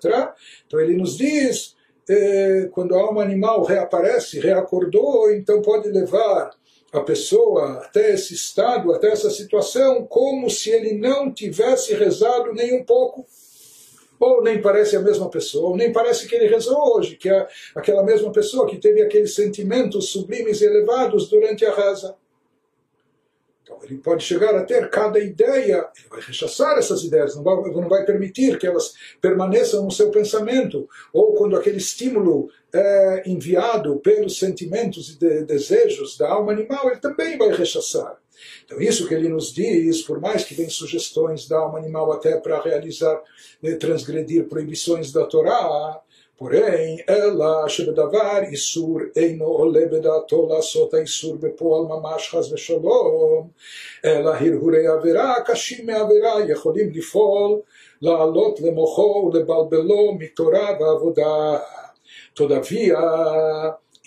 Então 0.67 0.79
ele 0.79 0.95
nos 0.95 1.17
diz, 1.17 1.75
eh, 2.07 2.69
quando 2.71 2.95
a 2.95 3.01
alma 3.01 3.23
animal 3.23 3.63
reaparece, 3.63 4.39
reacordou, 4.39 5.31
então 5.31 5.61
pode 5.61 5.89
levar 5.89 6.51
a 6.91 6.99
pessoa 6.99 7.79
até 7.79 8.13
esse 8.13 8.35
estado, 8.35 8.93
até 8.93 9.09
essa 9.09 9.31
situação, 9.31 10.05
como 10.05 10.47
se 10.47 10.69
ele 10.69 10.93
não 10.93 11.33
tivesse 11.33 11.95
rezado 11.95 12.53
nem 12.53 12.79
um 12.79 12.83
pouco 12.83 13.25
ou 14.19 14.41
nem 14.41 14.61
parece 14.61 14.95
a 14.95 15.01
mesma 15.01 15.29
pessoa, 15.29 15.69
ou 15.69 15.75
nem 15.75 15.91
parece 15.91 16.27
que 16.27 16.35
ele 16.35 16.47
rezou 16.47 16.97
hoje, 16.97 17.15
que 17.15 17.29
é 17.29 17.47
aquela 17.75 18.03
mesma 18.03 18.31
pessoa 18.31 18.67
que 18.67 18.77
teve 18.77 19.01
aqueles 19.01 19.35
sentimentos 19.35 20.09
sublimes 20.09 20.61
e 20.61 20.65
elevados 20.65 21.29
durante 21.29 21.65
a 21.65 21.73
reza. 21.73 22.15
Então 23.63 23.79
ele 23.83 23.97
pode 23.97 24.23
chegar 24.23 24.53
a 24.55 24.63
ter 24.63 24.89
cada 24.89 25.19
ideia, 25.19 25.89
ele 25.97 26.07
vai 26.09 26.21
rechaçar 26.21 26.77
essas 26.77 27.03
ideias, 27.03 27.35
não 27.35 27.43
vai, 27.43 27.55
não 27.71 27.87
vai 27.87 28.05
permitir 28.05 28.57
que 28.59 28.67
elas 28.67 28.93
permaneçam 29.21 29.83
no 29.83 29.91
seu 29.91 30.11
pensamento. 30.11 30.87
Ou 31.13 31.33
quando 31.33 31.55
aquele 31.55 31.77
estímulo 31.77 32.49
é 32.73 33.23
enviado 33.25 33.99
pelos 33.99 34.37
sentimentos 34.37 35.09
e 35.09 35.17
de, 35.17 35.45
desejos 35.45 36.17
da 36.17 36.29
alma 36.29 36.51
animal, 36.51 36.89
ele 36.89 36.99
também 36.99 37.37
vai 37.37 37.49
rechaçar. 37.55 38.22
Então, 38.65 38.81
isso 38.81 39.07
que 39.07 39.13
ele 39.13 39.29
nos 39.29 39.53
diz, 39.53 40.01
por 40.01 40.19
mais 40.19 40.43
que 40.43 40.55
venham 40.55 40.69
sugestões 40.69 41.47
da 41.47 41.59
alma 41.59 41.79
animal 41.79 42.11
até 42.11 42.37
para 42.37 42.61
realizar, 42.61 43.21
né, 43.61 43.75
transgredir 43.75 44.47
proibições 44.47 45.11
da 45.11 45.25
Torá, 45.25 46.01
porém, 46.37 47.03
ela, 47.07 47.67
Shebedavar, 47.67 48.51
Isur, 48.51 49.11
Eino, 49.15 49.45
Olebedato, 49.45 50.45
Lassota, 50.45 51.01
Isur, 51.01 51.37
bepo 51.37 51.73
alma 51.73 52.15
Haz, 52.15 52.49
Vesholom, 52.49 53.49
ela, 54.01 54.41
Hirhure, 54.41 54.87
Averá, 54.87 55.41
Kashim, 55.41 55.89
Averá, 55.89 56.39
Yecholim, 56.39 56.89
Lifol, 56.89 57.63
Laalot, 58.01 58.61
Lemocho, 58.61 59.29
Lebalbelom, 59.29 60.17
Mitorá, 60.17 60.73
Vavodá. 60.73 61.65
Todavia, 62.35 62.97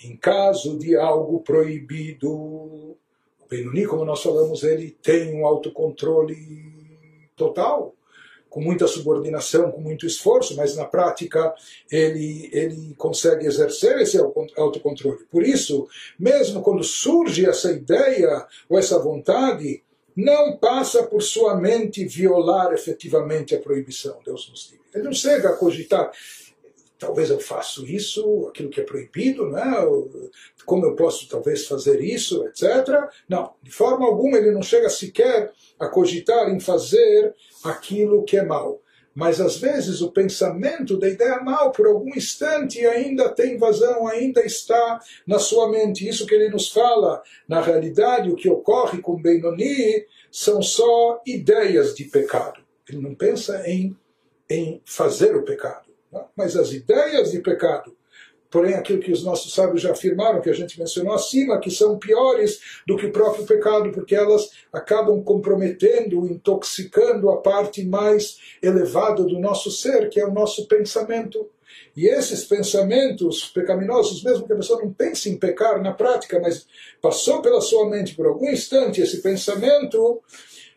em 0.03 0.15
caso 0.17 0.77
de 0.77 0.95
algo 0.95 1.39
proibido, 1.39 2.97
Benoni, 3.49 3.85
como 3.85 4.05
nós 4.05 4.21
falamos, 4.21 4.63
ele 4.63 4.95
tem 5.01 5.33
um 5.33 5.45
autocontrole 5.45 6.35
total 7.35 7.93
com 8.49 8.61
muita 8.61 8.87
subordinação, 8.87 9.71
com 9.71 9.81
muito 9.81 10.05
esforço, 10.05 10.55
mas 10.55 10.75
na 10.75 10.85
prática 10.85 11.53
ele, 11.91 12.49
ele 12.51 12.95
consegue 12.97 13.45
exercer 13.45 13.99
esse 13.99 14.17
autocontrole. 14.17 15.25
Por 15.29 15.43
isso, 15.43 15.87
mesmo 16.17 16.61
quando 16.61 16.83
surge 16.83 17.45
essa 17.45 17.71
ideia 17.71 18.45
ou 18.69 18.79
essa 18.79 18.97
vontade, 18.97 19.83
não 20.15 20.57
passa 20.57 21.03
por 21.03 21.21
sua 21.21 21.55
mente 21.55 22.03
violar 22.05 22.73
efetivamente 22.73 23.53
a 23.53 23.59
proibição. 23.59 24.17
Deus 24.25 24.49
nos 24.49 24.71
livre. 24.71 24.85
Ele 24.95 25.03
não 25.03 25.13
chega 25.13 25.49
a 25.49 25.55
cogitar 25.55 26.11
talvez 26.97 27.29
eu 27.29 27.39
faço 27.39 27.85
isso, 27.85 28.47
aquilo 28.49 28.69
que 28.69 28.81
é 28.81 28.83
proibido, 28.83 29.49
né? 29.49 29.63
como 30.65 30.85
eu 30.85 30.95
posso 30.95 31.27
talvez 31.29 31.65
fazer 31.65 32.01
isso, 32.01 32.45
etc. 32.47 33.09
Não, 33.29 33.53
de 33.61 33.71
forma 33.71 34.05
alguma 34.05 34.37
ele 34.37 34.51
não 34.51 34.61
chega 34.61 34.89
sequer 34.89 35.51
a 35.79 35.87
cogitar 35.87 36.49
em 36.49 36.59
fazer 36.59 37.33
aquilo 37.63 38.23
que 38.23 38.37
é 38.37 38.43
mal. 38.43 38.81
Mas 39.17 39.41
às 39.41 39.57
vezes 39.57 40.01
o 40.01 40.11
pensamento 40.11 40.95
da 40.95 41.09
ideia 41.09 41.41
mal, 41.41 41.71
por 41.71 41.87
algum 41.87 42.15
instante, 42.15 42.85
ainda 42.85 43.29
tem 43.29 43.57
vazão, 43.57 44.07
ainda 44.07 44.45
está 44.45 44.99
na 45.25 45.39
sua 45.39 45.71
mente. 45.71 46.07
Isso 46.07 46.27
que 46.27 46.35
ele 46.35 46.49
nos 46.49 46.69
fala, 46.69 47.23
na 47.47 47.59
realidade, 47.59 48.29
o 48.29 48.35
que 48.35 48.47
ocorre 48.47 49.01
com 49.01 49.19
Benoni 49.19 50.05
são 50.31 50.61
só 50.61 51.19
ideias 51.25 51.95
de 51.95 52.03
pecado. 52.03 52.61
Ele 52.87 53.01
não 53.01 53.15
pensa 53.15 53.67
em, 53.67 53.97
em 54.47 54.83
fazer 54.85 55.35
o 55.35 55.43
pecado. 55.43 55.86
Mas 56.35 56.55
as 56.55 56.71
ideias 56.71 57.31
de 57.31 57.39
pecado, 57.39 57.95
porém 58.49 58.75
aquilo 58.75 58.99
que 58.99 59.11
os 59.11 59.23
nossos 59.23 59.53
sábios 59.53 59.81
já 59.81 59.91
afirmaram, 59.91 60.41
que 60.41 60.49
a 60.49 60.53
gente 60.53 60.79
mencionou 60.79 61.13
acima, 61.13 61.59
que 61.59 61.69
são 61.69 61.97
piores 61.97 62.81
do 62.87 62.95
que 62.95 63.07
o 63.07 63.11
próprio 63.11 63.45
pecado, 63.45 63.91
porque 63.91 64.15
elas 64.15 64.49
acabam 64.71 65.21
comprometendo, 65.23 66.25
intoxicando 66.25 67.29
a 67.29 67.37
parte 67.37 67.85
mais 67.85 68.37
elevada 68.61 69.23
do 69.23 69.39
nosso 69.39 69.69
ser, 69.69 70.09
que 70.09 70.19
é 70.19 70.25
o 70.25 70.33
nosso 70.33 70.67
pensamento. 70.67 71.49
E 71.95 72.07
esses 72.07 72.45
pensamentos 72.45 73.47
pecaminosos, 73.47 74.23
mesmo 74.23 74.45
que 74.45 74.53
a 74.53 74.55
pessoa 74.55 74.81
não 74.81 74.93
pense 74.93 75.29
em 75.29 75.37
pecar 75.37 75.81
na 75.81 75.91
prática, 75.91 76.39
mas 76.39 76.67
passou 77.01 77.41
pela 77.41 77.59
sua 77.59 77.89
mente 77.89 78.15
por 78.15 78.27
algum 78.27 78.49
instante 78.49 79.01
esse 79.01 79.21
pensamento, 79.21 80.21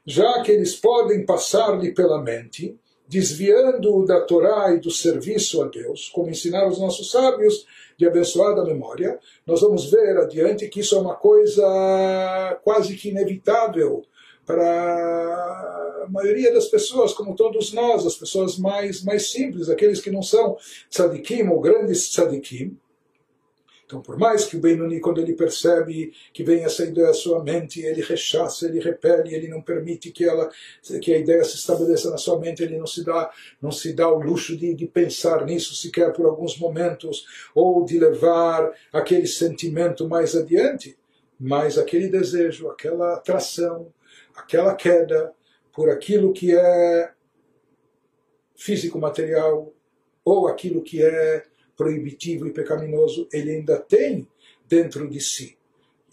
já 0.05 0.43
que 0.43 0.51
eles 0.51 0.75
podem 0.75 1.25
passar-lhe 1.25 1.93
pela 1.93 2.23
mente, 2.23 2.80
desviando 3.11 4.05
da 4.05 4.21
Torá 4.21 4.73
e 4.73 4.79
do 4.79 4.89
serviço 4.89 5.61
a 5.61 5.67
Deus, 5.67 6.09
como 6.11 6.31
ensinaram 6.31 6.69
os 6.69 6.79
nossos 6.79 7.11
sábios 7.11 7.67
de 7.99 8.07
abençoada 8.07 8.65
memória, 8.65 9.19
nós 9.45 9.63
vamos 9.63 9.91
ver 9.91 10.17
adiante 10.17 10.69
que 10.69 10.79
isso 10.79 10.95
é 10.95 11.01
uma 11.01 11.17
coisa 11.17 12.61
quase 12.63 12.95
que 12.95 13.09
inevitável 13.09 14.05
para 14.47 16.05
a 16.05 16.07
maioria 16.09 16.55
das 16.55 16.67
pessoas, 16.67 17.13
como 17.13 17.35
todos 17.35 17.73
nós, 17.73 18.07
as 18.07 18.15
pessoas 18.15 18.57
mais, 18.57 19.03
mais 19.03 19.33
simples, 19.33 19.69
aqueles 19.69 20.01
que 20.01 20.11
não 20.13 20.23
são 20.23 20.57
tzadikim 20.89 21.49
ou 21.49 21.61
grandes 21.61 22.09
tzadikim, 22.11 22.79
então, 23.91 24.01
por 24.01 24.17
mais 24.17 24.45
que 24.45 24.57
o 24.57 24.61
Benoni, 24.61 25.01
quando 25.01 25.21
ele 25.21 25.35
percebe 25.35 26.13
que 26.33 26.45
vem 26.45 26.63
essa 26.63 26.85
ideia 26.85 27.11
à 27.11 27.13
sua 27.13 27.43
mente, 27.43 27.81
ele 27.81 28.01
rechaça, 28.01 28.67
ele 28.67 28.79
repele, 28.79 29.35
ele 29.35 29.49
não 29.49 29.61
permite 29.61 30.13
que 30.13 30.25
ela, 30.25 30.49
que 31.03 31.13
a 31.13 31.19
ideia 31.19 31.43
se 31.43 31.57
estabeleça 31.57 32.09
na 32.09 32.17
sua 32.17 32.39
mente, 32.39 32.63
ele 32.63 32.79
não 32.79 32.87
se 32.87 33.05
dá, 33.05 33.29
não 33.61 33.73
se 33.73 33.93
dá 33.93 34.09
o 34.09 34.21
luxo 34.21 34.57
de, 34.57 34.75
de 34.75 34.87
pensar 34.87 35.45
nisso 35.45 35.75
sequer 35.75 36.13
por 36.13 36.25
alguns 36.25 36.57
momentos, 36.57 37.27
ou 37.53 37.85
de 37.85 37.99
levar 37.99 38.73
aquele 38.93 39.27
sentimento 39.27 40.09
mais 40.09 40.37
adiante, 40.37 40.97
mas 41.39 41.77
aquele 41.77 42.07
desejo, 42.07 42.69
aquela 42.69 43.15
atração, 43.15 43.93
aquela 44.37 44.73
queda 44.77 45.33
por 45.73 45.91
aquilo 45.91 46.33
que 46.33 46.55
é 46.55 47.11
físico-material, 48.55 49.75
ou 50.25 50.47
aquilo 50.47 50.81
que 50.81 51.03
é 51.03 51.50
proibitivo 51.81 52.47
e 52.47 52.53
pecaminoso 52.53 53.27
ele 53.33 53.53
ainda 53.53 53.79
tem 53.79 54.29
dentro 54.69 55.09
de 55.09 55.19
si. 55.19 55.57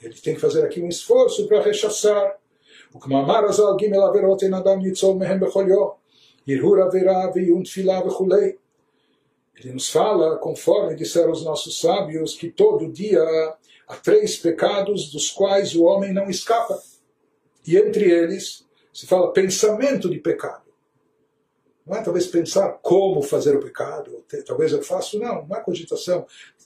Ele 0.02 0.14
tem 0.14 0.36
que 0.36 0.40
fazer 0.40 0.64
aqui 0.64 0.82
um 0.82 0.88
esforço 0.88 1.46
para 1.46 1.62
rechaçar. 1.62 2.38
O 2.94 3.00
que 3.00 3.10
mamar 3.10 3.44
azal 3.44 3.78
gimel 3.78 4.04
averot 4.04 4.46
en 4.46 4.54
adam 4.54 4.80
yitzol 4.80 5.16
mehem 5.16 5.38
bechol 5.38 5.68
yo. 5.68 5.96
Yirhur 6.48 6.80
avera 6.80 7.30
viyun 7.34 7.64
tfilah 7.64 8.02
vechulei. 8.02 8.58
Ele 9.58 9.74
nos 9.74 9.90
fala, 9.90 10.38
conforme 10.38 10.96
disseram 10.96 11.32
os 11.32 11.44
nossos 11.44 11.82
sábios, 11.82 12.36
que 12.38 12.50
todo 12.50 12.90
dia 12.90 13.22
há 13.88 13.96
três 13.98 14.38
pecados 14.38 15.12
dos 15.12 15.30
quais 15.32 15.76
o 15.76 15.84
homem 15.84 16.14
não 16.14 16.30
escapa. 16.30 16.82
E 17.68 17.76
entre 17.76 18.10
eles 18.10 18.66
se 18.94 19.06
fala 19.06 19.34
pensamento 19.34 20.10
de 20.10 20.20
pecado. 20.20 20.67
Não 21.88 21.96
é 21.96 22.04
talvez 22.04 22.28
pensar 22.28 22.80
como 22.82 23.22
fazer 23.22 23.56
o 23.56 23.62
pecado, 23.62 24.24
talvez 24.46 24.74
eu 24.74 24.84
faço, 24.84 25.18
não, 25.18 25.46
não 25.48 25.56
é 25.56 25.62
cogitação. 25.62 26.26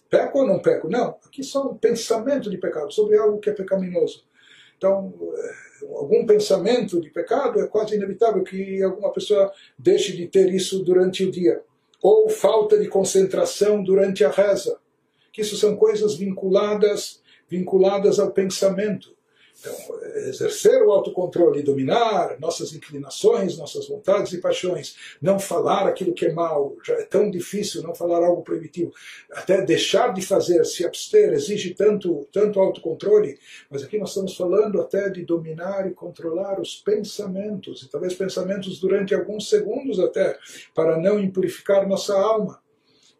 Peco 0.09 0.39
ou 0.39 0.47
não 0.47 0.59
peco? 0.59 0.89
Não, 0.89 1.17
aqui 1.25 1.43
são 1.43 1.77
pensamento 1.77 2.49
de 2.49 2.57
pecado, 2.57 2.91
sobre 2.91 3.17
algo 3.17 3.39
que 3.39 3.49
é 3.49 3.53
pecaminoso. 3.53 4.25
Então, 4.77 5.13
eh, 5.37 5.85
algum 5.95 6.25
pensamento 6.25 6.99
de 6.99 7.11
pecado 7.11 7.61
é 7.61 7.67
quase 7.67 7.95
inevitável 7.95 8.43
que 8.43 8.81
alguma 8.81 9.11
pessoa 9.13 9.51
deixe 9.77 10.17
de 10.17 10.27
ter 10.27 10.51
isso 10.51 10.83
durante 10.83 11.23
o 11.23 11.31
dia. 11.31 11.61
Ou 12.01 12.27
falta 12.27 12.79
de 12.79 12.87
concentração 12.87 13.83
durante 13.83 14.25
a 14.25 14.31
reza. 14.31 14.79
Que 15.31 15.41
isso 15.41 15.55
são 15.55 15.75
coisas 15.75 16.15
vinculadas, 16.15 17.21
vinculadas 17.47 18.17
ao 18.17 18.31
pensamento. 18.31 19.15
Então, 19.61 19.75
exercer 20.27 20.81
o 20.81 20.91
autocontrole, 20.91 21.61
dominar 21.61 22.39
nossas 22.39 22.73
inclinações, 22.73 23.59
nossas 23.59 23.87
vontades 23.87 24.33
e 24.33 24.41
paixões, 24.41 24.95
não 25.21 25.39
falar 25.39 25.87
aquilo 25.87 26.15
que 26.15 26.25
é 26.25 26.33
mal, 26.33 26.75
já 26.83 26.95
é 26.95 27.03
tão 27.03 27.29
difícil 27.29 27.83
não 27.83 27.93
falar 27.93 28.25
algo 28.25 28.41
proibitivo, 28.41 28.91
até 29.31 29.61
deixar 29.63 30.13
de 30.13 30.23
fazer, 30.23 30.65
se 30.65 30.83
abster, 30.83 31.33
exige 31.33 31.75
tanto, 31.75 32.27
tanto 32.31 32.59
autocontrole, 32.59 33.37
mas 33.69 33.83
aqui 33.83 33.99
nós 33.99 34.09
estamos 34.09 34.35
falando 34.35 34.81
até 34.81 35.09
de 35.09 35.23
dominar 35.23 35.87
e 35.87 35.93
controlar 35.93 36.59
os 36.59 36.75
pensamentos, 36.77 37.83
e 37.83 37.89
talvez 37.89 38.15
pensamentos 38.15 38.79
durante 38.79 39.13
alguns 39.13 39.47
segundos 39.47 39.99
até, 39.99 40.39
para 40.73 40.97
não 40.97 41.19
impurificar 41.19 41.87
nossa 41.87 42.17
alma. 42.17 42.59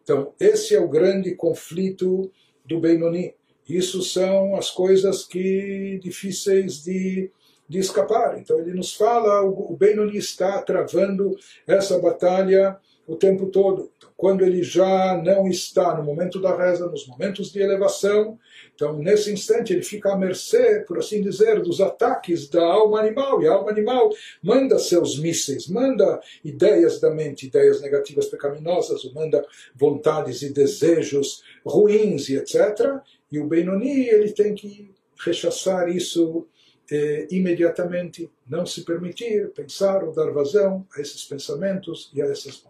Então, 0.02 0.34
esse 0.40 0.74
é 0.74 0.80
o 0.80 0.88
grande 0.88 1.36
conflito 1.36 2.32
do 2.64 2.80
Benoni 2.80 3.32
isso 3.68 4.02
são 4.02 4.56
as 4.56 4.70
coisas 4.70 5.24
que 5.24 5.98
difíceis 6.02 6.82
de, 6.82 7.30
de 7.68 7.78
escapar. 7.78 8.38
Então 8.38 8.58
ele 8.58 8.74
nos 8.74 8.94
fala, 8.94 9.42
o, 9.42 9.76
Benoni 9.76 10.16
está 10.16 10.60
travando 10.62 11.36
essa 11.66 11.98
batalha 11.98 12.76
o 13.06 13.16
tempo 13.16 13.46
todo. 13.46 13.90
Então, 13.96 14.10
quando 14.16 14.44
ele 14.44 14.62
já 14.62 15.20
não 15.22 15.48
está 15.48 15.96
no 15.96 16.04
momento 16.04 16.40
da 16.40 16.56
reza, 16.56 16.86
nos 16.86 17.06
momentos 17.08 17.50
de 17.50 17.60
elevação, 17.60 18.38
então 18.74 18.96
nesse 18.98 19.32
instante 19.32 19.72
ele 19.72 19.82
fica 19.82 20.12
à 20.12 20.16
mercê, 20.16 20.84
por 20.86 20.98
assim 20.98 21.20
dizer, 21.20 21.60
dos 21.60 21.80
ataques 21.80 22.48
da 22.48 22.62
alma 22.62 23.00
animal. 23.00 23.42
E 23.42 23.48
a 23.48 23.52
alma 23.52 23.70
animal 23.70 24.10
manda 24.40 24.78
seus 24.78 25.18
mísseis, 25.18 25.66
manda 25.66 26.20
ideias 26.44 27.00
da 27.00 27.10
mente, 27.10 27.46
ideias 27.46 27.80
negativas 27.80 28.26
pecaminosas, 28.26 29.02
manda 29.12 29.44
vontades 29.74 30.42
e 30.42 30.52
desejos 30.52 31.42
ruins 31.64 32.28
e 32.28 32.36
etc. 32.36 33.00
E 33.32 33.40
o 33.40 33.46
Benoni 33.46 34.08
ele 34.08 34.30
tem 34.30 34.54
que 34.54 34.94
rechaçar 35.24 35.88
isso 35.88 36.46
eh, 36.90 37.26
imediatamente, 37.30 38.30
não 38.46 38.66
se 38.66 38.84
permitir 38.84 39.50
pensar 39.52 40.04
ou 40.04 40.12
dar 40.12 40.30
vazão 40.30 40.86
a 40.94 41.00
esses 41.00 41.24
pensamentos 41.24 42.10
e 42.14 42.20
a 42.20 42.26
essas. 42.26 42.62